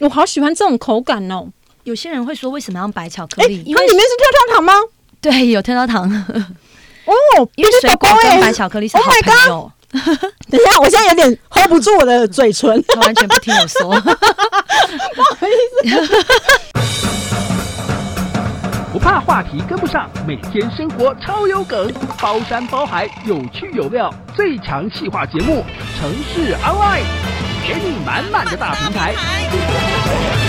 [0.00, 1.46] 我好喜欢这种口感哦。
[1.84, 3.62] 有些人会说，为什么要白巧克力？
[3.64, 4.72] 因为它里面是跳跳糖吗？
[5.20, 6.08] 对，有跳跳糖。
[7.06, 7.12] 哦，
[7.56, 9.54] 因为水果跟白巧克力是好朋友。
[9.54, 9.70] Oh
[10.50, 15.50] 等一下，我现在有点 hold 不住我的嘴唇， 他完全不听我说， 不好意
[15.88, 17.07] 思。
[18.98, 25.64] 怕话题跟不上，每天生活超有梗，包山包海，有趣有料，最强企划节目，
[25.98, 27.04] 城市 online，
[27.66, 30.47] 给你满满的大平台。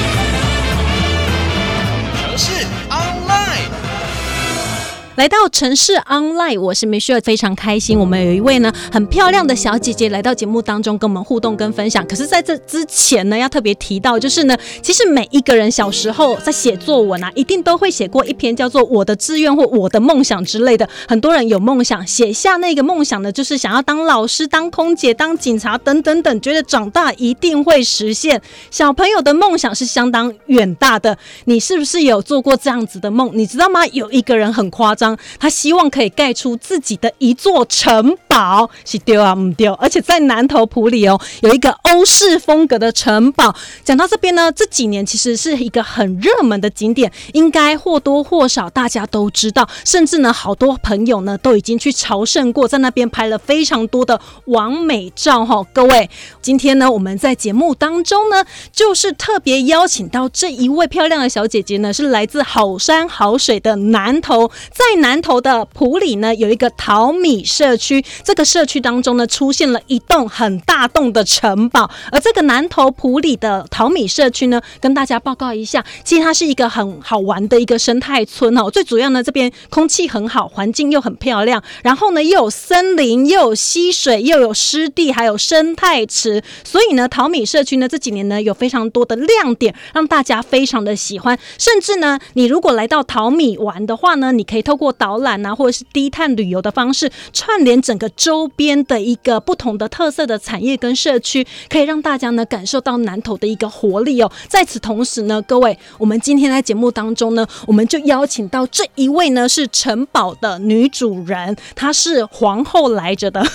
[5.19, 7.99] 来到城市 online，我是 Michelle，非常开心。
[7.99, 12.07] 我们有一位呢很漂亮的小姐姐来到节目当中跟我们互动跟分享。
[12.07, 20.87] 可是在这之前呢，要特别提到，就是呢，其实每一个人小时候在写作文啊，一定都会写过一篇叫做“我的志愿”或“我的梦想”之类的。
[21.05, 28.41] 很多人有梦想，写下那个梦想呢，就是想要当老师、当空姐、当警察等等等，觉得长大一定会实现。
[28.71, 33.29] 小朋友的梦想是相当远大的，你是不是有做过这样子的梦？
[33.33, 33.85] 你知道吗？
[33.87, 35.08] 有一个人很夸张。
[35.39, 43.55] 他希望可以盖出自己的一座城堡，是丢啊唔丢，而且在南头埔里哦，有一个欧式风格的城堡。
[43.83, 55.63] 讲到这边呢，这几年其实是一个很热门的景点，应该或多或少大家都知道，甚至呢，好多朋友呢都已经去朝圣过，在那边拍了非常多的完美照哈。
[55.73, 56.09] 各位，
[56.41, 68.03] 今天呢，我们在节目当中呢，就是特别邀请到这一位漂亮的小姐姐呢，是来自好山好水的南头，在南投的埔里呢，有一个淘米社区。
[68.23, 71.89] 这个社区当中呢，出现了一栋很大栋的城堡。
[72.11, 78.69] 而这个南投埔里的淘米社区呢，跟大家报告一下，其实它是一个很好玩的一个生态村哦。
[78.69, 81.61] 最主要呢，这边空气很好，环境又很漂亮。
[81.83, 86.43] 然后呢，又有森林，又有溪水，又有湿地，还有生态池。
[86.63, 91.37] 所以呢，淘米社区呢，这几年呢，有非常多的亮点，让大家非常的喜欢。
[91.57, 104.31] 甚至呢，你如果来到淘米玩的话呢，你可以透过导览啊，或者是低碳旅游的方式，串联整个周边的一个不同的特色的产业跟社区，可以让大家呢感受到南投的一个活力哦。
[104.47, 113.45] 在此同时呢，各位，我们今天在节目当中呢，我们就邀请到这一位呢是城堡的女主人，她是皇后来着的。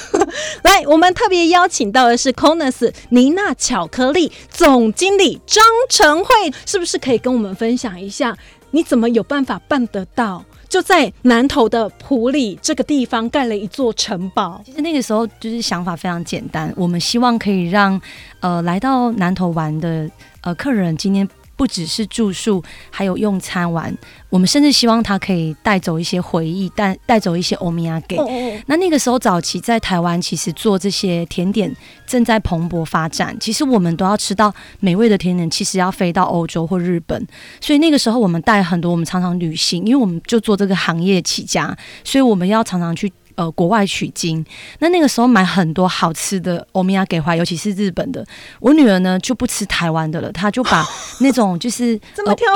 [0.63, 6.35] 来，我们特别邀请到的是 Conus 妮娜巧克力总经理张成慧，
[6.67, 8.37] 是不是可以跟我们分享一下，
[8.71, 10.45] 你怎么有办法办得到？
[10.75, 14.61] 就在南头的普里这个地方盖了一座城堡。
[14.67, 18.01] 其实那个时候就是想法非常简单，我们希望可以让
[18.41, 21.29] 呃来到南头玩的呃客人今天。
[21.57, 23.97] 不只是住宿，还有用餐玩。
[24.31, 28.17] 我们甚至希望他可以带走一些回忆，带带走一些欧米亚给。
[28.67, 31.75] 那那个时候早期在台湾，其实做这些甜点
[32.07, 33.37] 正在蓬勃发展。
[33.39, 37.27] 其实我们都要吃到美味的甜点，其实要飞到欧洲或日本。
[37.61, 43.13] 所以那个时候我们带很多，我们常常旅行，因为我们就做这个行业起家，所以我们要常常去。
[43.37, 44.45] 呃，国外取经，
[44.79, 48.25] 那那个时候买很多好吃的欧米亚给回，尤其是日本的。
[48.61, 50.87] 我女儿呢就不吃台湾的了，她就把
[51.21, 51.99] 那种就是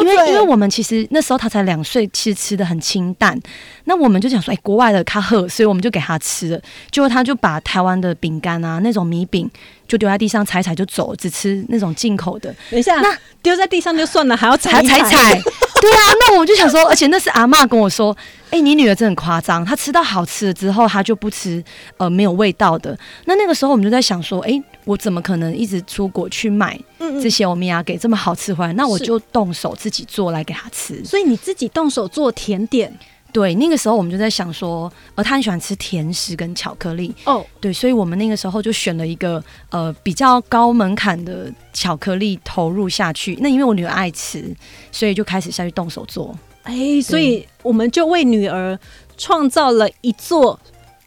[0.00, 3.38] 因为因为我们其实那时候她才两岁，其实吃的很清淡。
[3.84, 6.60] 那我们就想说，哎、欸，国外的她喝，所以我们就给她吃了。
[6.90, 9.50] 结果她就把台湾的饼干啊，那种米饼
[9.88, 12.54] 就丢在地上踩踩就走，只吃那种进口的。
[12.70, 13.08] 等一下，那
[13.42, 15.42] 丢在地上就算了，还要踩踩踩。
[15.80, 18.16] 对啊，那我就想说，而且那是阿嬷跟我说，
[18.46, 21.62] 哎、欸，你女儿真的很夸张，她吃到好吃的之后，她就不吃
[21.96, 22.96] 呃没有味道的。
[23.26, 26.78] 那那个时候我们就在想说，哎、欸，我怎么可能一直出国去买
[27.22, 28.72] 这些欧米亚给这么好吃回来？
[28.72, 31.04] 那我就动手自己做来给她吃。
[31.04, 32.92] 所以你自己动手做甜点。
[33.38, 37.46] 对，那个时候我们就在想说，呃，他很喜欢吃甜食跟巧克力哦，oh.
[37.60, 39.40] 对，所以我们那个时候就选了一个
[39.70, 43.38] 呃比较高门槛的巧克力投入下去。
[43.40, 44.52] 那因为我女儿爱吃，
[44.90, 46.36] 所以就开始下去动手做。
[46.64, 48.76] 哎，所以我们就为女儿
[49.16, 50.58] 创造了一座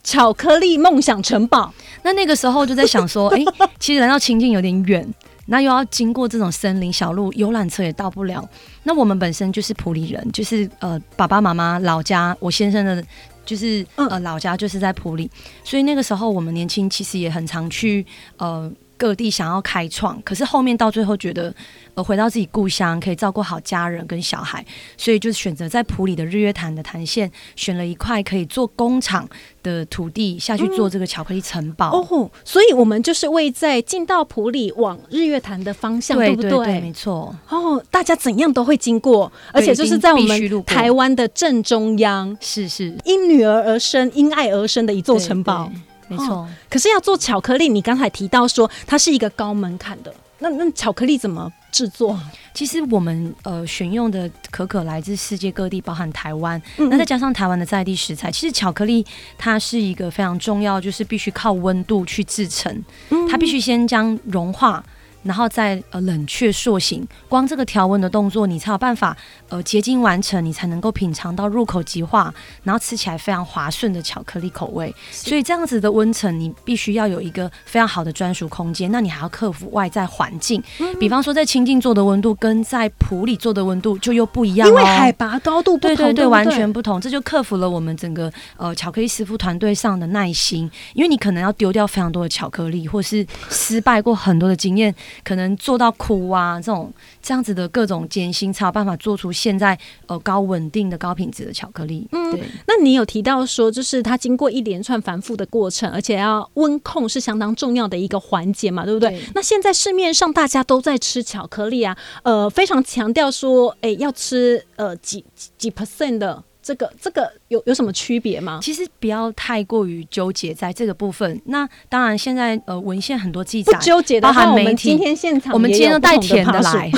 [0.01, 1.73] 巧克力梦想城堡。
[2.03, 3.43] 那那个时候就在想说， 哎，
[3.77, 5.13] 其实来到清境有点远。
[5.45, 8.47] 那又要经过这种森林小路，游览车也到不了。
[8.83, 13.03] 那我们本身就是普里人，就是呃爸爸妈妈老家，我先生的，
[13.45, 15.29] 就是呃老家就是在普里，
[15.63, 18.05] 所以那个时候我们年轻其实也很常去
[18.37, 18.71] 呃。
[19.01, 21.51] 各地想要开创，可是后面到最后觉得，
[21.95, 24.63] 呃，回到自己故乡可以照顾好家人跟小孩，
[24.95, 29.27] 所以就选择在普里的日月潭的潭县，选了一块可以做工厂
[29.63, 31.89] 的土地下去做这个巧克力城堡。
[31.95, 36.65] 嗯、哦，所以我们就是为在进到普里往日月潭的方向，对，对不对？
[36.65, 37.35] 对，没错。
[37.49, 45.71] 哦，大家怎样都会经过，而且就是在我们台湾的正中央，是是，因女儿而生，因爱而生的一座城堡。
[46.11, 52.19] 没错、哦，可是要做巧克力，你刚才提到说它是一个高门槛的，那那巧克力怎么制作？
[52.53, 59.05] 其实我们呃选用的可可来自世界各地，包含台湾，嗯嗯那再加上台湾的在地食材，其实巧克力
[59.37, 62.83] 它是一个非常重要，就是必须靠温度去制成，
[63.29, 64.83] 它必须先将融化。
[65.23, 69.15] 然后再呃冷却塑形，光这个调温的动作，你才有办法
[69.49, 72.33] 呃结晶完成，你才能够品尝到入口即化，
[72.63, 74.93] 然后吃起来非常滑顺的巧克力口味。
[75.11, 78.91] 所以这样子的温层，你必须要有一个非常好的专属空间。
[78.91, 86.99] 那你还要克服外在环境，嗯、比方说在清境做的温度跟在普里做的温度就又不一样、哦，因为海拔高度不同，对对对，对对完全不同。
[86.99, 94.93] 这就克服了我们整个呃巧克力师傅团队上的耐心，因为你可能要丢掉非常多的巧克力，或是失败过很多的经验。
[95.23, 96.91] 可能做到苦啊，这种
[97.21, 99.77] 这样子的各种艰辛，才有办法做出现在
[100.07, 102.07] 呃高稳定的高品质的巧克力。
[102.11, 102.41] 嗯，对。
[102.67, 109.09] 那你有提到说，就是它经过一连串繁复的过程，而且要温控是相当重要的一个环节嘛，对不对？
[109.09, 109.21] 对。
[109.35, 115.23] 那现在市面上大家都在吃巧克力啊，呃，非常强调说，哎、欸，要吃呃几
[115.57, 116.43] 几 percent 的。
[116.71, 118.57] 这个这个有有什么区别吗？
[118.63, 121.41] 其实不要太过于纠结在这个部分。
[121.47, 126.89] 那当然，现在呃文献很多记载，不纠结的话，包含媒体，我们今天现场，我们今天都带甜的来。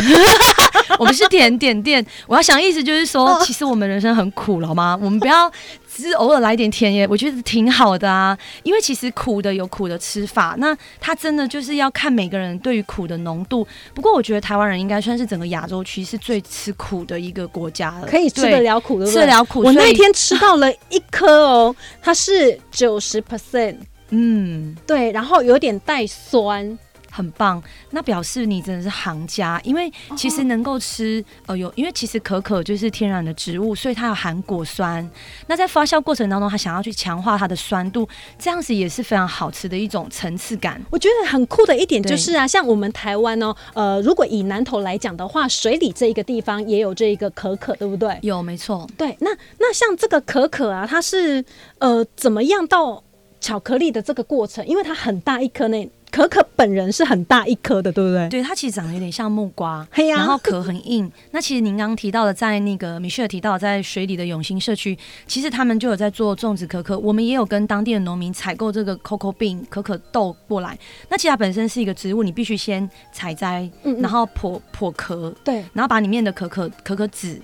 [1.00, 4.98] 我们是甜点店，我要想意思就是说，其实我们人生很苦了，好吗？
[5.02, 5.52] 我们不要
[5.94, 8.38] 只是偶尔来点甜耶，我觉得挺好的啊。
[8.64, 13.68] 因为其实苦的有苦的吃法，那它真的就是要看每个人对于苦的浓度。
[13.94, 19.62] 不过我觉得台湾人应该算是整个亚洲区是最吃苦的一个国家了，可以吃得了苦的，吃得了苦。
[19.62, 23.78] 我那天吃到了一颗哦，它是九十 percent，
[24.10, 26.78] 嗯，对，然后有点带酸。
[27.16, 27.62] 很棒，
[27.92, 35.08] 那表示你真的是行家，因为其实能够吃呃有，因为其实可可就是天然的植物，所以它有含果酸。
[35.46, 40.84] 那在发酵过程当中，它想要去强化它的酸度，这样子也是非常好吃的一种层次感。
[40.90, 48.18] 我觉得很酷的一点就是啊，像我们台湾哦，呃，如果以南投来讲的话，水里这一个地方也有这一个可可，对不对？
[48.24, 48.90] 有，没错。
[48.98, 49.30] 对，那
[49.60, 51.46] 那像这个可可啊，它是
[51.78, 53.04] 呃怎么样到
[53.40, 54.66] 巧克力的这个过程？
[54.66, 55.88] 因为它很大一颗呢。
[56.14, 58.30] 可可本人是很大一颗的，对不对？
[58.30, 61.12] 对，它其实长得有点像木瓜，然后壳很硬。
[61.32, 64.96] 那其实您刚刚提到的，在那个米歇尔提到，在水里的永兴社区，
[65.26, 66.96] 其实他们就有在做种植可可。
[67.00, 70.78] 我们也有跟当地的农民采购这个 bean 可可豆过来。
[71.10, 73.68] 那其实它本身是一个植物，你必须先采摘，
[73.98, 77.42] 然后破破壳，对，然后把里面的可可可可籽、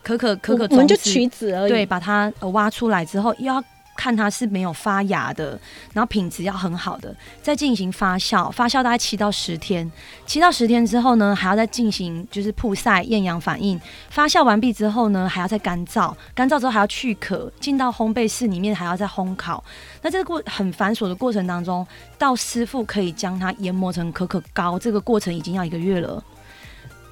[0.00, 1.70] 可可可可种子，我们就取籽而已。
[1.70, 3.60] 对，把它挖出来之后，又要。
[3.96, 5.58] 看它是没有发芽的，
[5.92, 9.90] 然后品质要很好的，再进行发酵，发酵大概七到十天，
[10.26, 13.80] 七到十天之后呢，还要再进行就是曝晒、厌氧反应。
[14.10, 19.62] 发酵完毕之后呢，还要再干燥，干燥之后还要去壳，进到烘焙室里面还要再烘烤。
[20.00, 21.86] 那这个过很繁琐的过程当中，
[22.18, 26.22] 到师傅可以将它研磨成可可膏，这个过程已经要一个月了。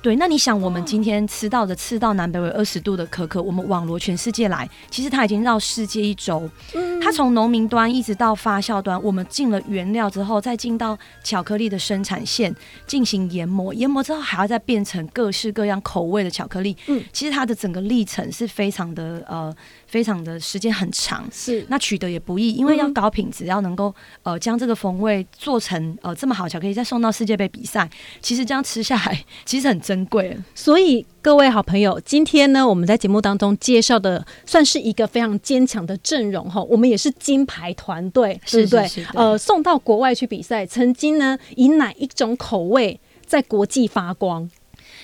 [0.02, 6.49] 对，那你想，我们今天吃到的赤道南北纬二十度的可可，我们网罗全世界来，其实它已经绕世界一周。
[6.75, 12.55] 嗯它从农民端一直到发酵端，我们进了原料之后，再进到巧克力的生产线
[12.87, 16.76] 进行研磨，研磨之后还要再变成各式各样口味的巧克力。
[16.88, 19.55] 嗯，其实它的整个历程是非常的呃。
[19.91, 23.93] 非常的时间很长，是那取得也不易，因为要高品质，要能够
[24.23, 30.37] 呃将这个风味做成呃这么好巧克力，再送到世界杯比赛，其实这样吃下来其实很珍贵。
[30.55, 38.83] 所以各位好朋友，今天呢我们在节目当中介绍的算是一个非常坚强的阵容哈，我们也是金牌团队，对不对？
[38.85, 44.49] 是是是对呃，送到国外去比赛，曾经呢以哪一种口味在国际发光？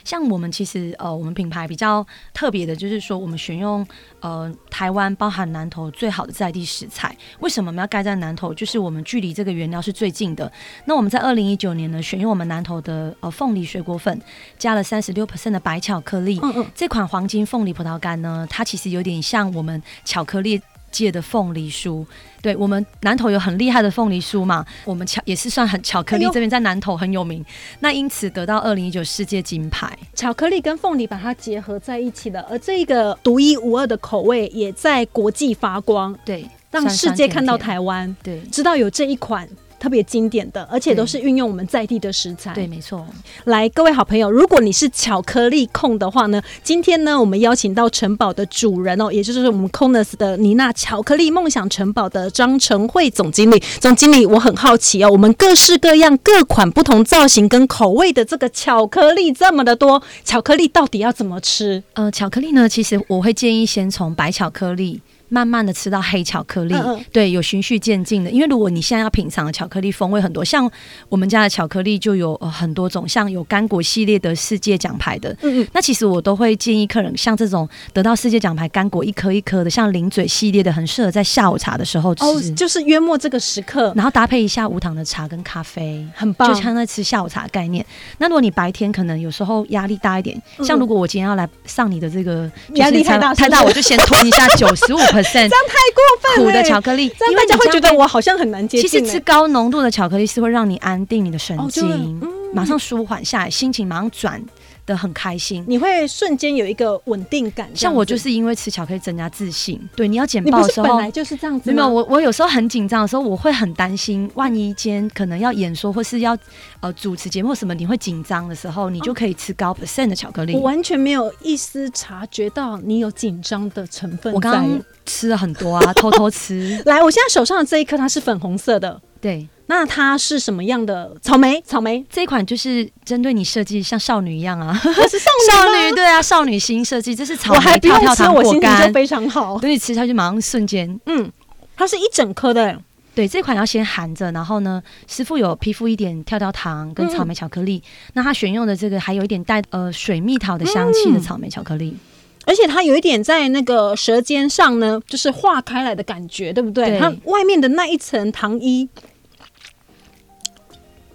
[0.07, 3.85] 像我们其实呃，我们品牌比较特别的，就是说我们选用
[4.21, 7.15] 呃台湾包含南投最好的在地食材。
[7.41, 8.55] 为什么我们要盖在南投？
[8.55, 10.51] 就是我们距离这个原料是最近的。
[10.85, 14.17] 那我们在二零一九年呢，选用我们南投的呃凤梨水果粉，
[14.57, 16.39] 加了三十六 percent 的白巧克力。
[16.41, 16.67] 嗯嗯。
[16.73, 20.63] 这款黄金凤梨葡萄干呢，它其实有点像我们巧克力
[20.97, 22.05] 界的凤梨酥。
[22.41, 27.45] 对，我们南投有很厉害的凤梨酥嘛，我们巧也是算很巧克力这边在南投很有名，
[27.81, 29.99] 那因此得到二零一九世界金牌。
[30.15, 39.49] 巧克力跟凤梨把它结合在一起的，而这个独一无二的口味也在国际发光，对，让世界看到台湾，对，知道有这一款。
[39.79, 42.53] 特别经典的，而且都是运用我们在地的食材。
[42.55, 43.07] 对，没错。
[43.45, 53.63] 来，各位好朋友，如果你是巧克力控的话呢，今天呢，我们邀请到城堡的主人哦，也就是我们 Konners 的妮娜巧克力梦想城堡的张成慧总经理。
[53.81, 61.83] 总经理，我很好奇哦，我们各式各样、各款不同造型跟口味的这个巧克力这么的多，巧克力到底要怎么吃？
[61.95, 65.01] 呃，巧克力呢，其实我会建议先从白巧克力。
[65.29, 67.05] 慢慢的吃到黑巧克力，嗯嗯。
[67.13, 68.31] 对，有循序渐进的。
[68.31, 70.71] 因为如果你现在要品尝的巧克力风味很多，像
[71.09, 87.85] 我们家的巧克力就有、呃、很多种，像有干果系列的世界奖牌的，嗯嗯，那其实我都会建议客人，像这种得到世界奖牌干果一颗一颗的，像零嘴系列的，很适合在下午茶的时候吃，哦，就是约莫这个时刻，然后搭配一下无糖的茶跟咖啡，很棒，就像在吃下午茶的概念。
[88.19, 98.89] 那如果你白天可能有时候压力大一点，嗯、像如果我今天要来上你的这个压力太大太大，我就先吞一下 九十五 percent，这样太过分了，苦的巧克力，这样大家会觉得我好像很难接近。
[98.89, 104.43] 其实吃高浓度的巧克力是会让你安定你的神经，哦嗯、马上舒缓下来，心情马上转
[104.87, 107.69] 得很开心，你会瞬间有一个稳定感。
[107.75, 109.79] 像我就是因为吃巧克力增加自信。
[109.95, 111.73] 对，你要简报的时候，本来就是这样子。
[111.73, 116.39] 没有，我我有时候很紧张的时候，我会很担心，万一间可能要演说或是要
[116.81, 120.55] 呃主持节目什么，你会紧张的时候，你就可以吃高 percent 的巧克力。
[120.55, 124.33] 我完全没有一丝察觉到你有紧张的成分。
[124.33, 126.81] 我刚刚吃了很多啊，偷偷吃。
[126.87, 129.49] 来，我现在手上的这一颗它是粉红色的，对。
[129.69, 131.61] 那它是什么样的草莓？
[131.63, 139.59] 草莓这一款就是针对你设计，像少女一样啊，是少女，少女对啊，少女心设计，这是草莓我还不用跳跳糖我心情就非常好。
[139.59, 141.29] 等你吃下去，马上瞬间，嗯，
[141.77, 142.81] 它是一整颗的。
[143.13, 147.83] 对，这款要先含着，然后呢，师傅有批附一点跳跳糖跟草莓巧克力。
[147.85, 151.99] 嗯、那他选用的这个还有一点带呃水蜜桃的香气的草莓巧克力，嗯、
[152.47, 156.91] 而且它有一点在那个舌尖上呢，就是化开来的感觉，对不对？
[156.91, 158.89] 对它外面的那一层糖衣。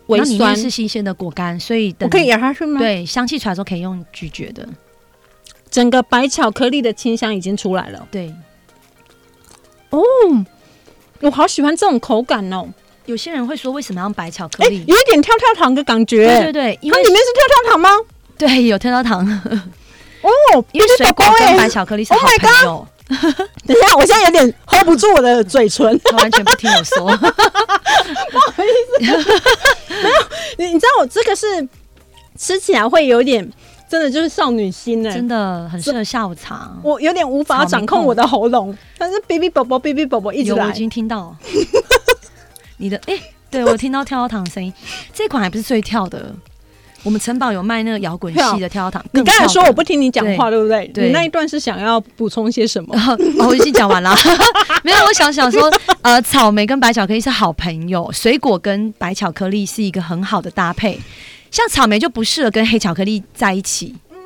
[0.08, 2.78] 那里面是新鲜的果干，所以可以咬下去吗？
[2.80, 4.68] 对，香气出来之后可以用咀嚼的。
[5.70, 8.08] 整个白巧克力的清香已经出来了。
[8.12, 8.36] 对，
[9.92, 10.02] 哦，
[11.22, 12.68] 我好喜欢这种口感哦。
[13.06, 14.80] 有些人会说，为什么要白巧克力？
[14.80, 16.28] 欸，有一点跳跳糖的感觉。
[16.28, 17.90] 对对对，因为它里面是跳跳糖吗？
[18.38, 19.26] 对，有跳跳糖。
[20.22, 22.88] 哦，因为水果跟白巧克力是好朋友。
[23.68, 29.08] 等一下，我现在有点 hold 不住我的嘴唇， 他完全不听我说， 不好意思，没
[30.10, 30.16] 有，
[30.58, 31.68] 你你知道我这个是
[32.38, 33.46] 吃起来会有点，
[33.90, 36.72] 真的就是少女心哎，真的很适合下午茶。
[36.84, 41.36] 我有点无法掌控我的喉咙，但是哔哔宝宝哔哔宝宝一直来，我已经听到。
[42.78, 44.74] 你的哎、欸，对我听到跳跳糖的声音，
[45.14, 46.34] 这款还不是最跳的。
[47.04, 49.06] 我们城堡有卖那个摇滚系的跳跳糖。
[49.12, 50.88] 你刚才说我不听你讲话，对不对？
[50.94, 51.06] 对。
[51.06, 52.96] 你那一段是想要补充些什么？
[53.40, 54.16] 哦，我已经讲完了。
[54.84, 55.72] 没有，我想想说，
[56.04, 61.00] 呃，草莓跟白巧克力是好朋友，水果跟白巧克力是一个很好的搭配。
[61.50, 63.96] 像草莓就不适合跟黑巧克力在一起。
[64.12, 64.18] 嗯，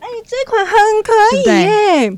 [0.00, 2.12] 哎，这款很可以耶。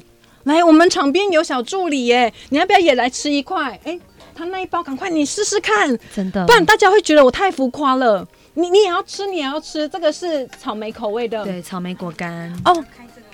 [0.44, 3.78] 来，我们场边有小助理耶，你要不要也来吃一块？
[3.84, 3.98] 哎，
[4.34, 8.26] 他那一包，赶快你试试看，真的，不然大家会觉得我太浮夸了。
[8.54, 12.52] 你你也要吃，你也要吃，这个是草莓口味的，对，草莓果干。
[12.64, 12.84] 哦，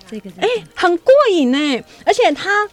[0.08, 1.58] 这个哎、欸，很过瘾呢，
[2.06, 2.68] 而且它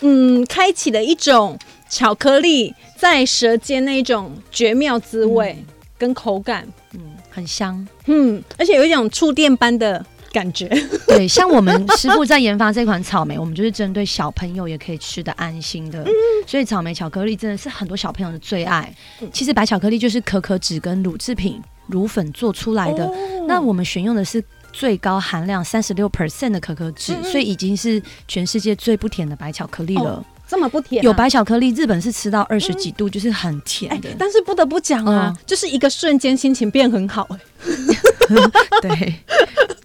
[0.00, 5.64] 嗯，开启了一种巧克力在舌尖那一种绝妙滋味
[5.98, 10.68] 跟口感，嗯，很香，嗯，而且有一种触电般的感觉，
[11.08, 16.12] 对，像我们师傅在研发这款草莓，我们就是针对小朋友也可以吃的安心的，嗯、
[16.46, 18.94] 所以草莓巧克力真的是很多小朋友的最爱。
[19.32, 21.60] 其实白巧克力就是可可脂跟乳制品。
[21.88, 23.14] 乳粉做出来的，哦、
[23.46, 24.42] 那我们选用的是
[24.72, 30.10] 最高含量三十六 percent 的可可脂，嗯嗯，所以已经是全世界最不甜的白巧克力了。
[30.10, 31.04] 哦、这么不甜、啊？
[31.04, 34.16] 有白巧克力，日本是吃到二十几度，嗯、就是很甜的、欸。
[34.18, 37.38] 但是不得不讲啊，嗯、就是一个瞬间心情变很好、欸。
[38.82, 39.14] 对。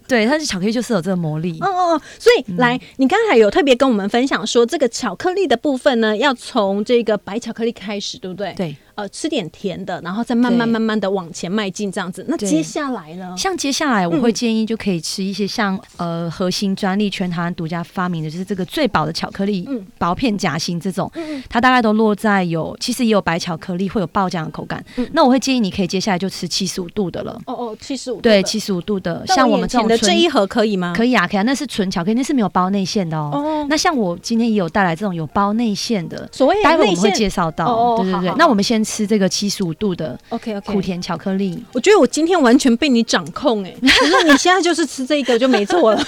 [0.06, 1.58] 对，它是巧克力，就是有这个魔力。
[1.62, 8.52] 哦哦，所以、嗯、来，你刚才有特别跟我们分享说，这个巧克力的部分呢，要从这个白巧克力开始，对不对？
[8.54, 8.76] 对。
[8.94, 12.24] 呃，吃点甜的，然后再慢慢慢慢的往前迈进，这样子。
[12.28, 13.34] 那接下来呢？
[13.36, 24.84] 像接下来，我会建议就可以吃一些像、嗯、呃核心专利全台湾独家发明的，就是这个最薄的巧克力，嗯、薄片夹心这种，嗯、它大概都落在有，其实也有白巧克力会有爆浆的口感。
[24.96, 27.40] 嗯、那我会建议你可以接下来就吃七十五度的了。
[27.46, 28.20] 哦哦，七十五。
[28.20, 30.92] 对，七十五度的，像我们这种的这一盒可以吗？
[30.96, 33.30] 可以啊，可以啊，那是纯巧克力，那是没有包内馅的哦。
[33.34, 33.66] 哦。
[33.68, 37.66] 那像我今天也有带来这种有包内馅的，所谓待会我们会介绍到。
[37.66, 38.34] 哦，对对对。
[38.36, 41.62] 那我们先吃这个七十五度的，OK OK，苦甜巧克力。
[41.72, 46.04] 我觉得我今天完全被你掌控哎， 那你现在就是吃这个就没错了。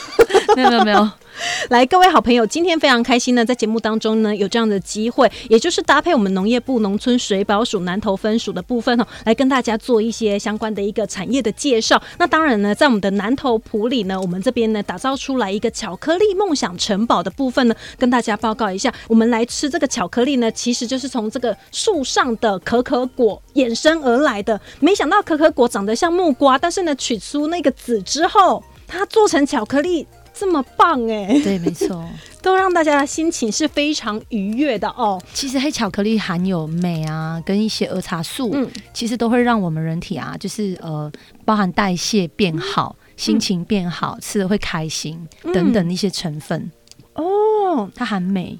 [0.54, 1.10] 没有没有没有。
[1.68, 12.00] 来，各位好朋友，今天非常开心呢，在节目当中呢有这样的机会，也就是搭配我们农业部农村水保署南投分署的部分哦，来跟大家做一些相关的一个产业的介绍。
[12.18, 24.58] 那当然呢，在我们的南投埔里呢，我们这边呢打造出来一个巧克力梦想城堡的部分呢，跟大家报告一下，我们来吃这个巧克力呢，其实就是从这个树上的可可果衍生而来的。
[24.80, 30.06] 没想到可可果长得像木瓜，但是呢，取出那个籽之后，它做成巧克力。
[30.38, 31.40] 这么棒哎！
[31.42, 32.06] 对，没错，
[32.42, 35.20] 都让大家的心情是非常愉悦的哦。
[35.32, 41.10] 其实黑巧克力含有镁啊，跟一些儿茶素，嗯，其实都会让我们人体啊，就是呃，
[41.44, 46.70] 包含代谢变好、嗯、心情变好、吃的会开心、嗯、等等一些成分。
[47.14, 48.58] 哦，它含镁，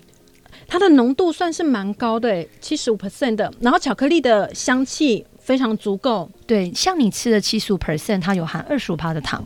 [0.67, 3.53] 它的浓度算是蛮高的，七十五 percent 的。
[3.61, 6.31] 然后巧克力的香气非常足够。
[6.47, 9.45] 对，像你吃的七十五 percent，它有含二十五帕的糖。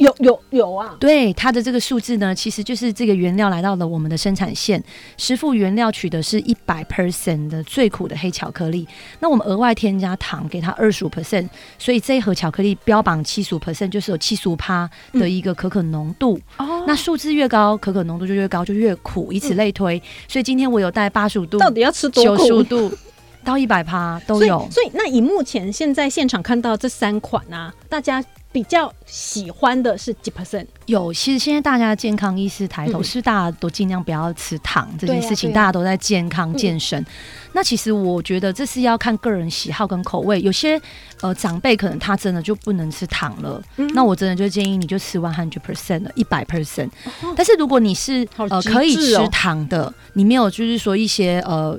[0.00, 0.96] 有有有啊！
[0.98, 4.82] 对，它的这个数字呢，其实就是这个原料来到了我们的生产线，
[5.18, 8.88] 师傅原料取的是一百 percent 的最苦的黑巧克力，
[9.20, 11.46] 那我们额外添加糖给它二十五 percent，
[11.78, 16.40] 所以这一盒巧克力标榜七十五 percent 就是有七十五趴的一个可可浓度。
[16.56, 19.98] 哦、嗯，那数字越高，可可浓度就越高，就越苦，以此类推。
[19.98, 22.36] 嗯、所以今天我有带八十五度，到底要吃多苦？
[22.38, 22.90] 九十五度
[23.44, 24.70] 到一百趴都有所。
[24.70, 28.24] 所以那以目前现在现场看到这三款啊，大家。
[28.52, 30.66] 比较喜欢的是几 percent？
[30.86, 37.00] 有，其实现在大家健康意识抬头，嗯、是大家都尽量不要吃糖这件事情，啊啊、大家都在健康健身。
[37.00, 37.06] 嗯、
[37.52, 40.80] 那其实我觉得这是要看个人喜好跟口味，有些
[41.20, 46.88] 呃长辈可能他真的就不能吃糖了，嗯、那我真的就建议你就吃 one hundred percent 的一百 percent。
[47.22, 51.78] 哦、但是如果你是、哦、呃可以吃糖的，你没有就是说一些呃。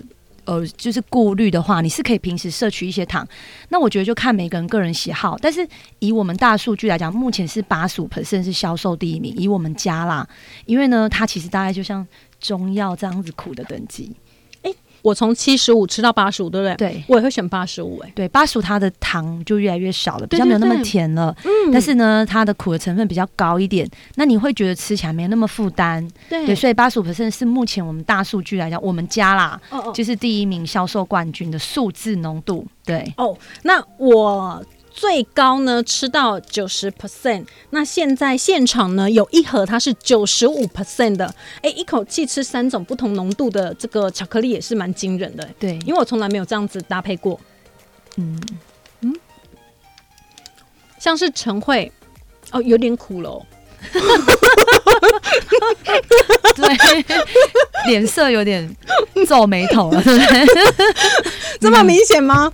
[0.51, 3.25] 呃，就是顾虑的话，你是可以平时摄取一些糖。
[3.70, 5.38] 那我觉得就看每个人个人喜好。
[5.41, 5.65] 但是
[6.00, 9.34] 以我们大数据来讲，目前是八十五 percent 是销售第一名。
[9.38, 10.27] 以我们家啦，
[10.65, 12.05] 因为呢，它其实大概就像
[12.41, 14.12] 中药这样子苦的等级。
[15.01, 16.75] 我从七十五吃到八十五，对不对？
[16.75, 18.00] 对，我也会选八十五。
[18.00, 21.36] 哎，对，八十五它的糖就越来越少了，比较没有那么甜了。
[21.43, 26.08] 嗯，但是呢，它的苦的成分比较高一点，那你会觉得吃起来没有那么负担。
[26.29, 32.65] 对，对，所以八十五 percent 是目前我们大数据来讲，我们家啦，哦哦就是第一名销售冠军的数字浓度。
[32.86, 34.63] 对，哦，那我。
[34.94, 37.46] 最高呢，吃到九十 percent。
[37.72, 41.26] 那现在现场呢，有一盒它是九十五 percent 的。
[41.58, 45.48] 哎、欸，一口气吃三种不同浓度的这个巧克力也是蛮惊人的。
[45.58, 47.40] 对，因为我从来没有这样子搭配过。
[48.18, 48.40] 嗯
[49.02, 49.16] 嗯，
[51.00, 51.92] 像是晨慧
[52.52, 53.46] 哦，有点苦了。
[56.56, 57.25] 对，
[57.88, 58.75] 脸色有点
[59.27, 60.46] 皱眉头了，对不对？
[61.60, 62.51] 这么明显吗？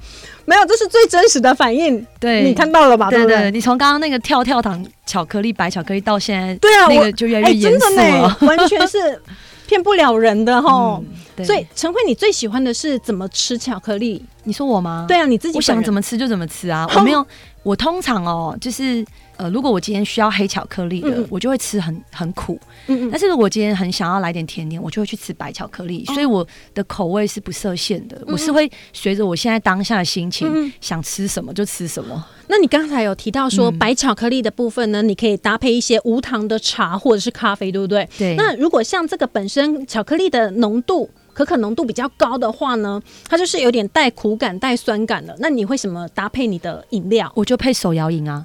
[0.50, 2.04] 没有，这是最真实的反应。
[2.22, 3.10] 对，你看到了吧？
[3.10, 9.22] 对对，对，你从刚刚那个跳跳糖巧克力、白巧克力到现在，对啊，那个就越来越严肃了，完全是
[9.68, 11.00] 骗不了人的哈。
[11.46, 14.24] 所以陈慧，你最喜欢的是怎么吃巧克力？
[14.46, 15.06] 你说我吗？
[15.08, 17.28] 对啊，你自己我想怎么吃就怎么吃啊，我没有，
[17.62, 19.06] 我通常哦，就是。
[19.38, 22.60] 呃，如果我今天需要黑巧克力的，嗯、我就会吃很很苦。
[22.88, 23.10] 嗯嗯。
[23.12, 26.04] 但是如果今天很想要来点甜点，我就会去吃白巧克力。
[26.08, 32.26] 哦、所以我的口味是不设限的，嗯、我是会随着我现在当下的心情，嗯、想吃什么就吃什么。
[32.48, 38.08] 那你刚才有提到说白巧克力的部分呢，嗯、你可以搭配一些无糖的茶或者是咖啡，对不对？
[38.18, 38.36] 对。
[38.36, 45.36] 那如果像这个本身巧克力的浓度，可可浓度比较高的话呢，它就是有点带苦感、带酸感的。
[45.40, 47.32] 那你会什么搭配你的饮料？
[47.36, 48.44] 我就配手摇饮啊。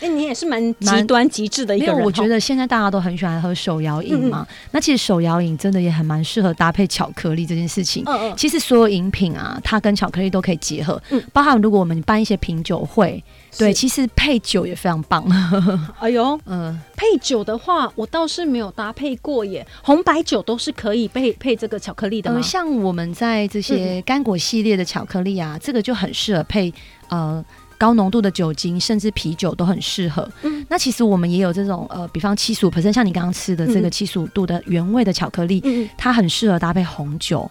[0.00, 2.04] 哎、欸，你也是蛮极端极致的一个人。
[2.04, 4.46] 我觉得现在大家都很喜欢喝手摇饮嘛。
[4.46, 8.02] 嗯、那其实手摇饮真的也很蛮适合搭配巧克力这件事情。
[8.04, 8.34] 嗯嗯。
[8.36, 11.02] 其实所有饮品啊，它跟巧克力都可以结合。
[11.08, 11.22] 嗯。
[11.32, 15.24] 包含如果我们办一些品酒会，是对，其实配酒也非常棒。
[16.00, 19.66] 哎呦，嗯，配酒的话，我倒是没有搭配过耶。
[19.82, 22.36] 红白酒都是可以配配这个巧克力的吗？
[22.36, 26.72] 呃、像我们在这些干果系列的巧克力啊，嗯、这个就很适合配
[27.08, 27.44] 呃。
[27.76, 30.26] 高浓度的酒精，甚至啤酒都很适合。
[30.42, 37.50] 嗯，那其实我们也有这种呃，比方七十五 percent，像你刚刚吃的这个七十五度的原味的巧克力，嗯，它很适合搭配红酒。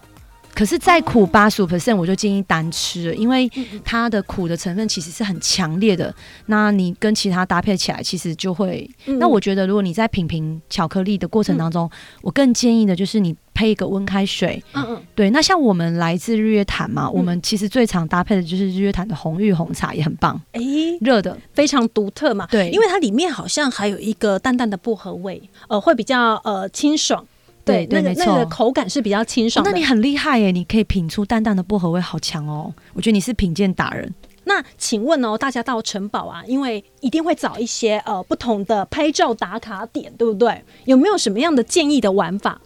[0.54, 3.50] 可是再苦八十五 percent，我就建议单吃，因为
[3.84, 6.14] 它的苦的成分其实是很强烈的。
[6.46, 8.88] 那你跟其他搭配起来，其实就会。
[9.18, 11.90] 那我觉得，如果你在品评巧克力的过程当中，
[12.22, 14.62] 我更建议的就是你配一个温开水。
[14.74, 15.02] 嗯嗯。
[15.14, 20.40] 对，那像我们来自日月潭嘛，我们其实最常搭配的就是日月潭的红玉红茶，也很棒。
[20.52, 20.60] 哎，
[21.00, 22.46] 热的非常独特嘛。
[22.50, 27.26] 对，因为它里面好像还有一个淡淡的薄荷味，呃，会比较呃清爽。
[27.64, 32.72] 对，对，没错，那个口感是比较清爽那你很厉害耶，你可以品出淡淡的薄荷味，好强哦！
[32.92, 34.12] 我觉得你是品鉴达人。
[34.44, 40.62] 那请问哦，大家到城堡啊，因为一定会找一些呃不同的拍照打卡点，对不对？
[40.84, 42.60] 有没有什么样的建议的玩法？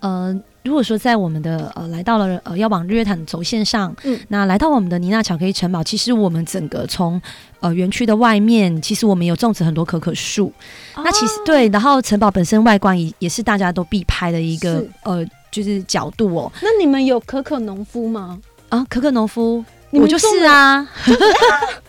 [0.00, 0.40] 呃。
[0.68, 7.20] 如果说在我们的呃来到了呃要往日月潭轴线上，嗯，那来到我们的妮娜巧克力城堡，其实我们整个从
[7.60, 10.52] 呃园区的外面，其实我们有种植很多可可树。
[10.94, 16.52] 哦、那其实对，然后城堡本身外观也也是大家都必拍的一个呃就是角度哦。
[16.60, 18.38] 那你们有可可农夫吗？
[18.68, 20.86] 啊，可可农夫，我就是啊。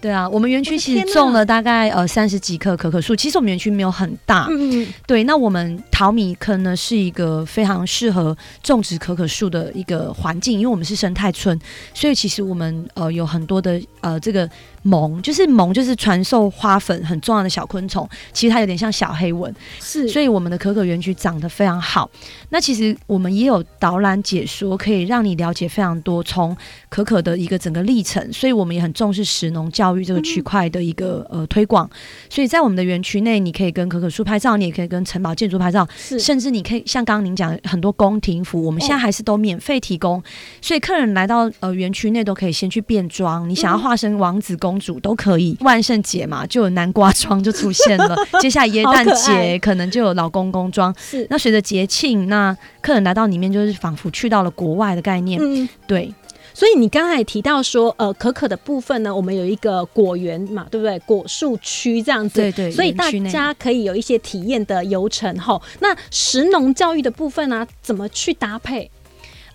[0.00, 3.16] 对啊，我们园区其实种了大概呃三十几棵可可树。
[3.16, 5.24] 其实我们园区没有很大，嗯，对。
[5.24, 11.58] 那我们淘米坑呢是一个非常适合种植可可树的一个环境，因为我们是生态村，
[11.92, 14.48] 所以其实我们呃有很多的呃这个。
[14.88, 18.08] 萌就是萌，就是传授花粉很重要的小昆虫。
[18.32, 20.06] 其实它有点像小黑蚊，是。
[20.06, 22.08] 所以我们的可可园区长得非常好。
[22.50, 26.56] 那其实我们也有导览解说，可以让你了解非常多从
[26.88, 28.32] 可可的一个整个历程。
[28.32, 31.88] 所以我们也很重视食农教育这个区块的一个、嗯、呃推广。
[32.30, 36.18] 所以在我们的园区内，你可以跟可可树拍照，你也可以跟城堡建筑拍照，是。
[36.18, 40.18] 甚至你可以像刚刚您讲很多宫廷服，我们现在还是都免费提供。
[40.18, 40.22] 哦、
[40.62, 44.76] 所以客人来到呃园区内都可以先去变装，你想要化身王子公主。
[44.76, 48.16] 公主都可以，万圣节嘛，就有南瓜装就出现了。
[48.42, 50.94] 接下来耶诞节可能就有老公公装。
[50.98, 55.40] 是，那随着节庆，那客人来到里面，就是仿佛去到了国外的概念。
[55.40, 56.12] 嗯，对。
[56.56, 60.98] 所以你刚才也提到说，呃，可可的部分呢，我们有一个果园嘛，对不对？
[61.00, 62.40] 果树区这样子。
[62.40, 62.70] 对对。
[62.70, 65.60] 所以大家可以有一些体验的游程哈。
[65.80, 68.90] 那食农教育的部分呢，怎么去搭配？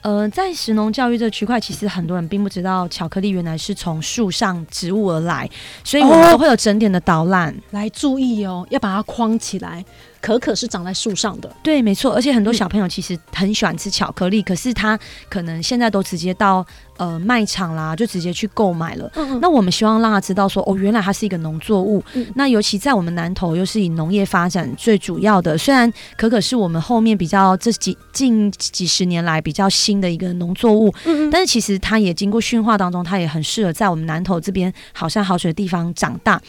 [0.01, 5.49] 呃，在食农教育这个区块，其实很多人并不知道巧克力原来是从树上植物而来，
[5.83, 9.83] 所以我们都会有整点的导览、哦、来注意哦，要把它框起来。
[10.21, 12.13] 可可是长在树上的，对，没错。
[12.13, 16.65] 而且很多小朋友其实很喜欢吃巧克力，嗯、可是他可能现在都直接到
[16.97, 19.11] 呃卖场啦，就直接去购买了。
[19.15, 19.39] 嗯嗯。
[19.41, 22.03] 那我们希望让他知道说，哦，原来它是一个农作物。
[22.13, 22.25] 嗯。
[22.35, 25.57] 那尤其在我们南投，又是以农业发展最主要的。
[25.57, 31.29] 虽然可可是我们后面比较这几近几十年来比较新的一个农作物，嗯嗯。
[31.31, 36.39] 但是其实它也经过驯化当中，它也很适合在我们南投这边好山好水的地方长大。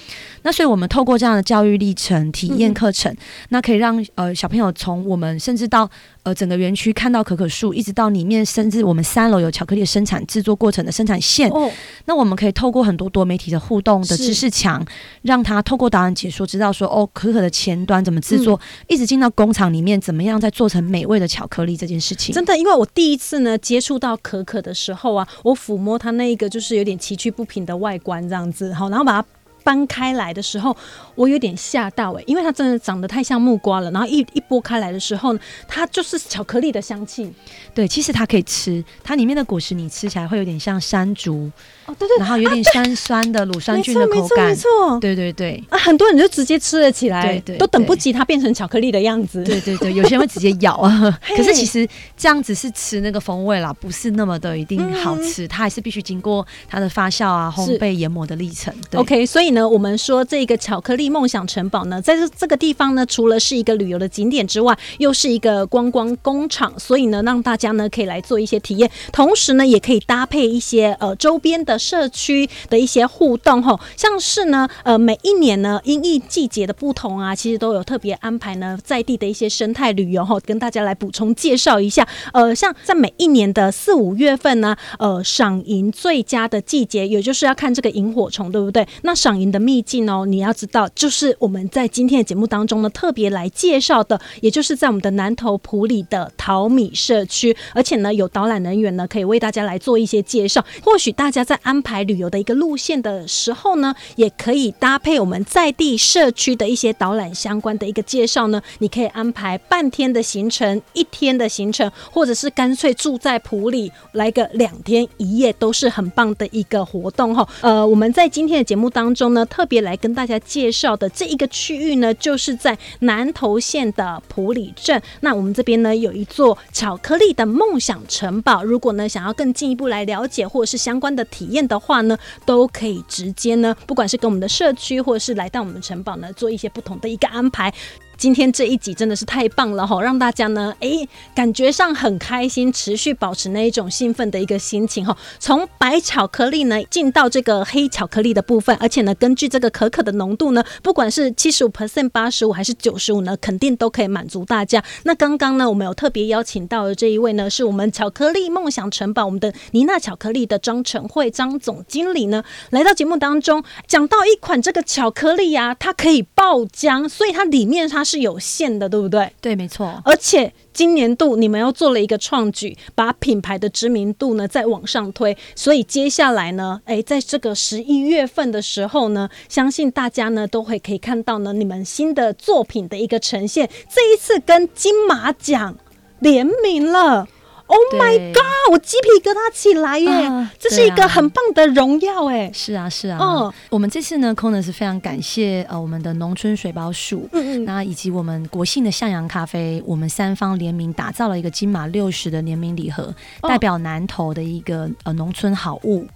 [0.43, 3.17] 那所以我们透过这样的教育历程、体验课程，嗯、
[3.51, 5.89] 那可以让呃小朋友从我们甚至到
[6.25, 11.49] 呃整个园区看到可可树，一直到里面，甚至我们三楼有巧克力生产制作过程的生产线。
[11.51, 11.71] 哦，
[12.07, 14.85] 那我们可以透过很多多媒体的互动的知识墙，
[15.23, 22.35] 让他透过导览解说，知道说哦可可的前端怎么制作，嗯、一直进到工厂里面怎么样再做成美味的巧克力这件事情。
[22.35, 29.29] 真的，因为我第一次呢接触到可可的时候啊，我抚摸它那一个就是有点崎岖不平的外观这样子，好，然后把它。
[29.65, 30.77] 搬开来的时候，
[31.15, 33.91] 我有点吓到哎、因为它真的长得太像木瓜了。
[33.91, 37.33] 然后一一剥开来的时候呢，它就是巧克力的香气。
[37.75, 41.51] 对，其实它可以吃，它里面的果实你吃起来会有点像山竹。
[41.87, 58.73] 哦，对对，然后有点酸酸的乳酸菌的口感，没错，没错，对对对，啊，很多人就直接吃了起来，对对，都等不及它变成巧克力的样子，对对对，有些人会直接咬啊，可是其实这样子是吃那个风味啦，不是那么的一定好吃，它还是必须经过它的发酵啊、烘焙、研磨的历程。
[58.95, 71.72] OK，所以呢，我们说这个巧克力梦想城堡呢，在这这个地方呢，除了是一个旅游的景点之外，又是一个观光工厂，所以呢，让大家呢可以来做一些体验，同时呢，也可以搭配一些呃周边的。
[71.79, 82.07] 社区的一些互动吼，像是呢，呃，每一年呢，因应季节的不同啊，其实都有特别安排呢，在地的一些生态旅游吼，跟大家来补充介绍一下。
[82.33, 88.87] 呃，像在每一年的四五月份呢，呃，赏萤最佳的季节，也就是要看这个萤火虫，对不对？
[89.03, 100.65] 那赏萤的秘境哦，你要知道，就是我们在今天的节目当中呢，特别来介绍的，也就是在我们的南投埔里的淘米社区，而且呢，有导览人员呢，可以为大家来做一些介绍。
[100.85, 108.61] 或许大家在安排旅游的一个路线的时候呢，也可以搭配我们在地社区的一些导览相关的一个介绍呢。
[108.79, 117.49] 你可以安排半天的行程、一天的行程，或者是干脆住在普里来个两天一夜，都是很棒的一个活动哈。
[117.61, 125.01] 呃，我们在今天的节目当中呢，特别来跟大家介绍的这一个区域呢，就是在南投县的埔里镇。
[125.21, 128.63] 那我们这边呢，有一座巧克力的梦想城堡。
[128.65, 137.73] 如果呢，想要更进一步来了解或者是相关的体验的话呢，都可以直接呢，不管是跟我们的社区，或者是来到我们城堡呢，做一些不同的一个安排。
[138.23, 140.89] 今天这一集真的是太棒了哈，让大家呢，哎、
[141.35, 145.19] 感觉上很开心，持续保持那一种兴奋的一个心情哈。
[145.41, 154.81] 从白巧克力呢，进到这个黑巧克力的部分，而且呢，根据这个可可的浓度呢，不管是七十五 percent、八十五还是九十五呢，肯定都可以满足大家。
[155.03, 168.12] 那刚刚呢，我们有特别邀请到的这一位呢，是我们巧克力梦想城堡我们的妮娜巧克力的张晨慧张总经理呢，来到节目当中，讲到一款这个巧克力呀、啊，它可以爆浆，所以它里面它是。
[168.13, 169.33] 是有限的，对不对？
[169.41, 169.99] 对，没错。
[170.05, 175.35] 而且今年度你们又做了一个创举，把品牌的知名度呢再往上推。
[175.57, 183.71] 所以接下来呢，诶，在这个十一月份的时候呢，相信大家呢都会可以看到呢你们新的作品的一个呈现。
[183.89, 185.79] 这一次跟金马奖
[186.21, 187.27] 联名了。
[187.73, 188.43] Oh my god！
[188.71, 192.51] 我鸡皮疙瘩起来耶，啊、这是一个很棒的荣耀哎。
[192.53, 193.19] 是啊，是啊。
[193.21, 206.07] 嗯，我们这次呢，Kona 是非常感谢呃我们的农村水包树，嗯嗯，那以及我们国信的向阳咖啡，我们三方联名打造了一个金马六十的联名礼盒，哦、代表南投的一个呃农村好物。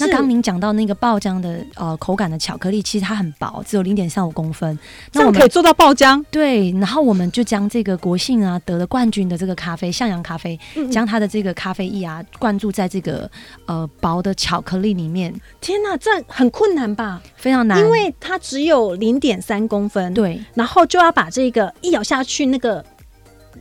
[0.00, 4.78] 那刚您讲到那个爆浆的呃口感的巧克力，其实它很薄，只有零点三五公分，
[5.12, 6.22] 那我们可以做到爆浆。
[6.30, 10.58] 对，然后我们就将这个国信啊得了冠军的这个咖啡向阳咖啡，
[10.90, 13.30] 将、嗯它的这个咖啡液啊，灌注在这个
[13.66, 15.32] 呃薄的巧克力里面。
[15.60, 17.22] 天哪，这很困难吧？
[17.36, 20.12] 非常难，因为它只有零点三公分。
[20.12, 22.84] 对，然后就要把这个一咬下去，那个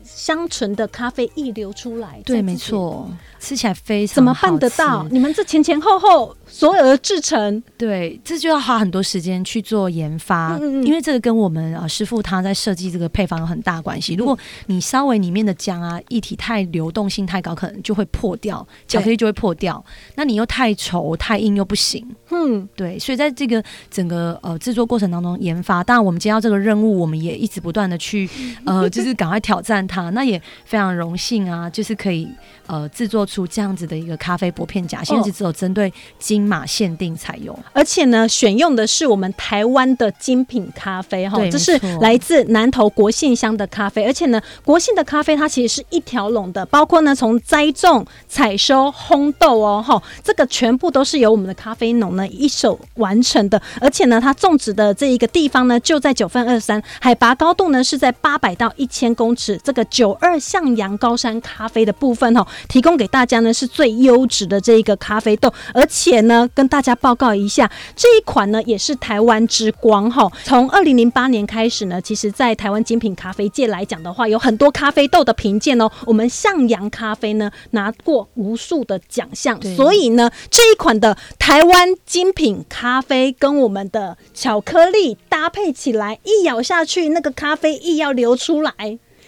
[0.03, 2.19] 香醇的咖啡溢流出来。
[2.25, 3.09] 对，没错。
[3.39, 5.07] 吃起来非常怎么办得到？
[5.11, 14.13] 你们这前前后后所有的制成，对，这就要花很多时间去做研发，嗯嗯，因为这个跟我们啊师傅他在设计这个配方有很大关系。
[14.15, 14.37] 如果
[14.67, 19.83] 你稍微里面的浆啊液体太流动性太高，可能就会破掉，巧克力就会破掉。
[20.15, 22.97] 那你又太稠太硬又不行，嗯，对。
[22.97, 28.29] 所以在这个整个呃制作过程当中研发，当然我们接到这个任务，我们也一直不断的去
[28.65, 30.09] 呃就是赶快挑战它。
[30.11, 32.27] 那也非常荣幸啊，就是可以
[32.67, 33.45] 呃制作出。
[33.47, 63.25] 这样子的一个咖啡薄片夹心，是只有针对金马限定采用，而且呢，选用的是我们台湾的精品咖啡哈，这是来自南投国信乡的咖啡，而且呢，国信的咖啡它其实是一条龙的，包括呢从栽种、采收、烘豆哦哈，这个全部都是由我们的咖啡农呢一手完成的，而且呢，它种植的这一个地方呢就在九份二三，海拔高度呢是在八百到一千公尺，这个九二向阳高山咖啡的部分哈，提供给大。
[63.25, 70.31] 家呢是最优质的这一个咖啡豆，而且呢，跟大家报告一下，这一款呢也是台湾之光哈。
[70.43, 75.89] 从二零零八年开始呢，其实在台湾精品咖啡界来讲的话，有很多咖啡豆的评鉴哦。
[76.05, 88.73] 我们向阳咖啡呢拿过无数的奖项，所以呢这一款的台湾精品咖啡跟我们的巧克力搭配起来，一咬下去，那个咖啡液要流出来。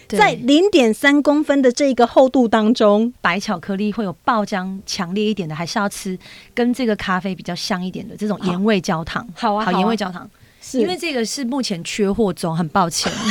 [0.09, 6.17] 在零点三公分的这个厚度当中，白巧克力会有爆浆强烈一点的，还是要吃
[6.53, 9.27] 跟这个咖啡比较像一点的这种盐味焦糖。
[9.35, 10.29] 好啊，好盐味焦糖，
[10.61, 13.11] 是因为这个是目前缺货中，很抱歉。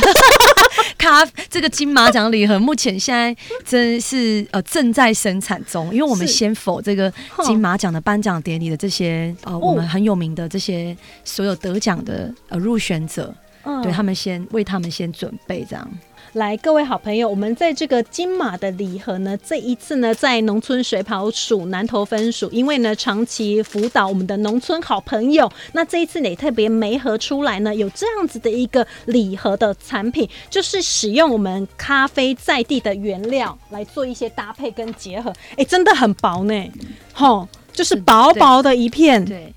[0.98, 3.34] 咖这个金马奖礼盒目前现在
[3.64, 7.12] 真是呃正在生产中，因为我们先否这个
[7.44, 13.32] 金马奖的颁奖典礼的这些呃我们很有名的这些所有得奖的呃入选者，
[13.64, 15.88] 嗯、对他们先为他们先准备这样。
[16.36, 36.70] 来，各位好朋友，我们在这个金马的礼盒呢，这一次呢，在农村水跑署南投分署，因为呢长期辅导我们的农村好朋友，那这一次呢也特别媒合出来呢，有这样子的一个礼盒的产品，就是使用我们咖啡在地的原料来做一些搭配跟结合，哎、欸，真的很薄呢，
[37.14, 39.54] 吼，就是薄薄的一片，对，对，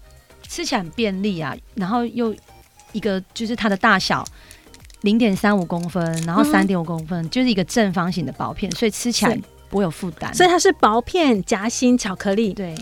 [0.47, 2.33] 吃起来很便利啊，然后又
[2.93, 4.23] 一个就是它的大小。
[5.01, 10.33] 零点三五公分，然后三点五公分，嗯、就是一个正方形的薄片，所以吃起来不会有负担。
[10.33, 12.53] 所以它是薄片夹心巧克力。
[12.53, 12.75] 对，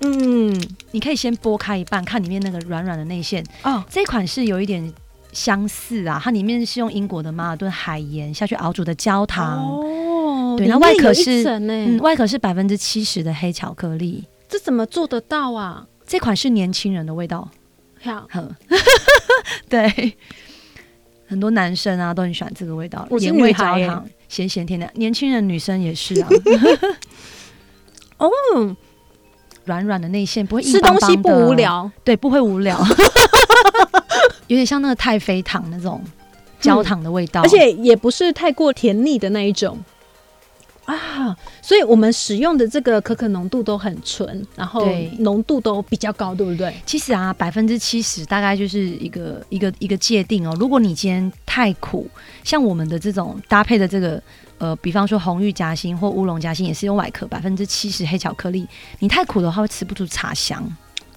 [0.00, 0.58] 嗯，
[0.92, 3.44] 你可以先剥开一半，看里面那个软软的内馅。
[3.64, 4.92] 哦，这款是有一点
[5.32, 9.62] 相似啊，它里面是用英国的马尔顿海盐下去熬煮的焦糖。
[9.62, 14.24] 哦，对，那外壳是嗯，外壳是百分之七十的黑巧克力。
[14.48, 15.86] 这怎么做得到啊？
[16.06, 17.48] 这款是年轻人的味道。
[18.02, 18.26] 好，
[19.68, 20.16] 对。
[21.32, 24.86] 很多男生啊都很喜欢这个味道，盐味焦糖，咸咸甜的。
[24.96, 26.28] 年轻人女生也是啊。
[28.18, 28.30] 哦，
[29.64, 32.78] 软软的内馅不会硬邦邦的，吃东西不无聊，对，不会无聊。
[34.48, 36.04] 有点像那个太妃糖那种
[36.60, 39.82] 焦糖的味道，而且也不是太过甜腻的那一种。
[40.84, 44.84] 啊，所以我们使用的这个可可浓度都很纯，然后
[45.18, 46.74] 浓度都比较高，对不对？
[46.84, 50.56] 其实啊，百分之七十大概就是一个一个一个界定哦。
[50.58, 52.08] 如果你今天太苦，
[52.42, 54.20] 像我们的这种搭配的这个
[54.58, 58.66] 呃，比方说红玉夹心或乌龙夹心，也是用外壳百分之七十黑巧克力。
[58.98, 60.60] 你太苦的话，会吃不出茶香。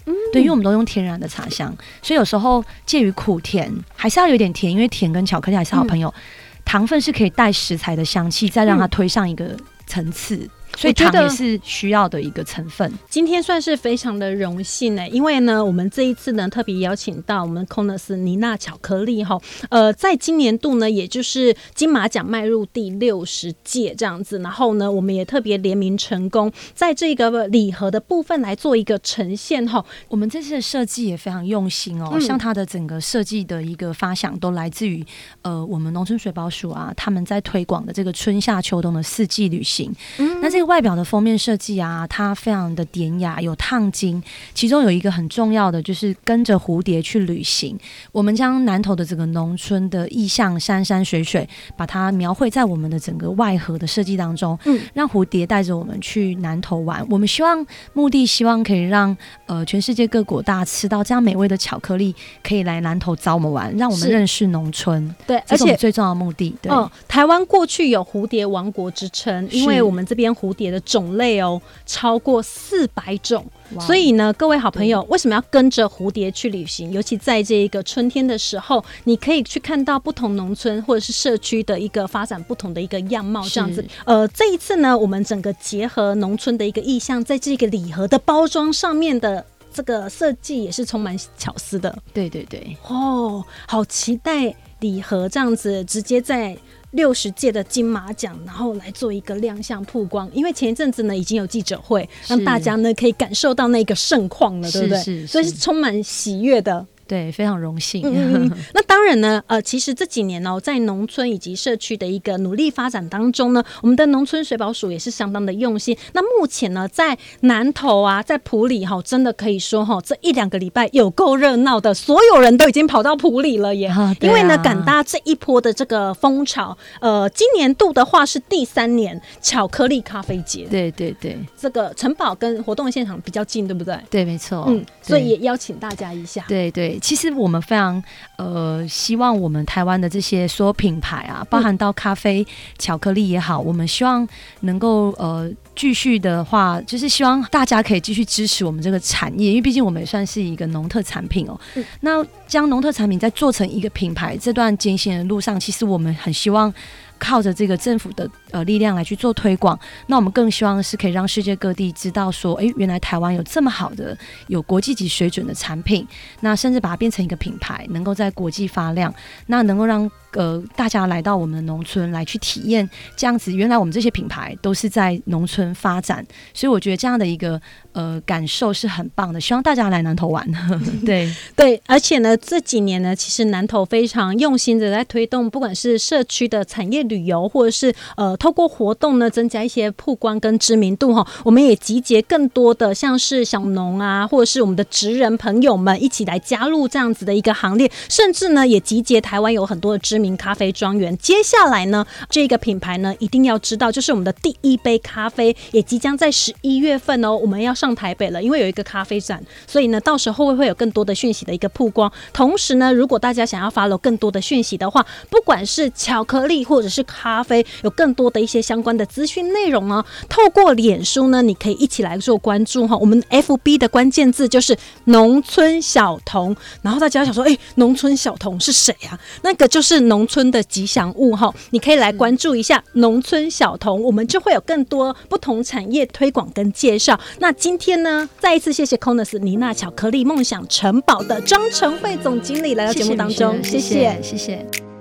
[0.06, 6.08] 嗯，对，因为我们都用天然的茶香，所以有时候介于苦甜，还是要有点甜，因为甜跟巧克力还是好朋友。
[6.10, 6.22] 嗯
[6.66, 10.50] 糖分是可以带食材的香气，再让它推上一个层次。
[10.76, 12.92] 嗯所以糖也是需要的一个成分。
[13.10, 29.84] 今天算是非常的荣幸呢、欸，因为呢，我们这一次呢特别邀请到我们 Conus 妮娜巧克力哈，呃，在今年度呢，也就是金马奖迈入第六十届这样子，然后呢，我们也特别联名成功，在这个礼盒的部分来做一个呈现哈。
[30.10, 35.04] 我们这次的设计也非常用心哦，嗯、像它的整个设计的一个发想都来自于
[35.42, 39.90] 呃，我们农村水保署啊，他们在推广的这个春夏秋冬的四季旅行。
[40.18, 40.65] 嗯，那这个。
[40.66, 44.22] 外表的封面设计啊，它非常的典雅，有烫金。
[44.54, 47.78] 其中有一个很重要的，就是跟着蝴蝶去旅行。
[48.12, 51.48] 我们将南投的这个农村的意象，山山水水，
[51.78, 54.58] 把它描绘在我们的整个外盒的设计当中。
[54.66, 57.06] 嗯，让蝴蝶带着我们去南投玩。
[57.10, 65.14] 我们希望目的，希望可以让呃全世界各国大家吃到这样美味的巧克力，可以来南投找我们玩，让我们认识农村。
[65.28, 66.56] 对，而且最重要的目的。
[66.62, 73.46] 对，哦，台湾过去有蝴蝶王国之称，因为我们这边蝴蝶的种类哦超过四百种。
[73.80, 76.92] 所以呢，各位好朋友，为什么要跟着蝴蝶去旅行？
[76.92, 83.84] 尤其在这一个春天的时候，你可以去看到不同农村或者是社区的一个发展不同的一个样貌，这样子。
[84.06, 91.98] 呃，这一次呢，我们整个结合农村的一个意象，在这个礼盒的包装上面的这个设计也是充满巧思的。
[92.14, 96.56] 对对对，哦，好期待礼盒这样子直接在。
[96.96, 105.28] 六十届的金马奖，然后来做一个亮相曝光，因为前一阵子呢已经有记者会，让大家呢可以感受到那个盛况了，对不对？
[105.28, 106.86] 所以是充满喜悦的。
[107.08, 108.02] 对，非常荣幸。
[108.04, 115.96] 嗯， 那当然呢，呃，其实这几年呢，在农村以及社区的一个努力发展当中呢，我们的农村水保署也是相当的用心。
[116.14, 123.88] 那目前呢，在南投啊，在埔里哈，真的可以说哈，这一两个礼拜有够热闹的，所有人都已经跑到埔里了耶。
[123.88, 130.66] 啊啊、因为呢，赶搭这一波的这个风潮，呃，今年度的话是第三年巧克力咖啡节。
[130.72, 133.96] 对对对，这个城堡跟活动现场比较近，对不对？
[134.10, 134.66] 对，没错。
[134.68, 136.44] 嗯，所以也邀请大家一下。
[136.48, 136.95] 对对。
[137.00, 138.02] 其实我们非常
[138.38, 142.46] 呃希望我们台湾的这些所有品牌啊，包含到咖啡、嗯、
[142.78, 144.28] 巧克力也好，我们希望
[144.62, 151.60] 能够呃继续的话，就是希望大家可以继续支持我们这个产业，因为毕竟我们也算是一个农特产品哦。
[151.76, 156.74] 嗯、那将农特产品再做成一个品牌，这段艰辛的路上，其实我们很希望。
[157.18, 166.08] 靠着这个政府的呃力量来去做推广，那我们更希望是可以让世界各地知道说，诶，原来台湾有这么好的、有国际级水准的产品，
[166.40, 169.14] 那甚至把它变成一个品牌，能够在国际发亮，
[169.48, 170.10] 那能够让。
[170.36, 177.58] 呃，大家来到我们的农村来去体验这样子，原来我们这些品牌都是在农村发展，所以我觉得这样的一个
[177.94, 179.40] 呃感受是很棒的。
[179.40, 180.46] 希望大家来南投玩。
[181.06, 191.26] 对 对，而且呢，这几年呢，其实南投非常用心的在推动，不管是社区的产业旅游，或者是呃透过活动呢，增加一些曝光跟知名度哈。
[191.44, 200.38] 我们也集结更多的像是小农啊，或者是我们的职人朋友们一起来加入这样子的一个行列，甚至呢，也集结台湾有很多的知名。
[200.38, 212.12] 咖啡庄园，接下来呢，这个品牌呢一定要知道，就是我们的第一杯咖啡也即将在十一月份哦，我们要上台北了，因为有一个咖啡展，所以呢，到时候会会有更多的讯息的一个曝光。
[212.32, 222.96] 同时呢，如果大家想要 follow 更多的讯息的话，不管是巧克力或者是咖啡，有更多的一些相关的资讯内容呢，透过脸书呢，你可以一起来做关注哈。
[222.98, 229.18] 我们 FB 的关键字就是农村小童，然后大家想说，哎，农村小童是谁啊？
[229.42, 230.24] 那个就是农。
[230.26, 237.18] 村的吉祥物哈，你可以来关注一下农村小童，我们就会有更多不同产业推广跟介绍。
[237.40, 244.36] 那今天呢，再一次谢谢 Conus 妮娜巧克力梦想城堡的张成慧总经理来到节目当中，谢谢，谢谢。
[244.36, 244.95] 谢谢